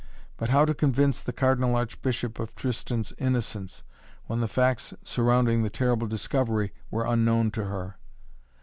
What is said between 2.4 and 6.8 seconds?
Tristan's innocence, when the facts surrounding the terrible discovery